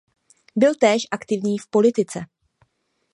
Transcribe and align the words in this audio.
Byl 0.55 0.75
též 0.75 1.07
aktivní 1.11 1.57
v 1.57 1.67
politice. 1.67 2.19